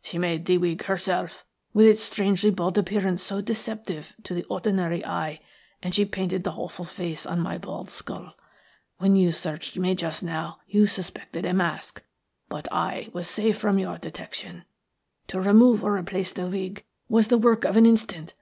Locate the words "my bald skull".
7.40-8.34